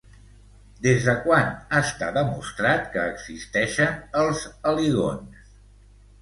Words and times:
Des 0.85 1.03
de 1.09 1.13
quan 1.25 1.51
està 1.79 2.07
demostrat 2.15 2.87
que 2.97 3.05
existeixen 3.11 4.01
els 4.23 4.43
aligons? 4.73 5.47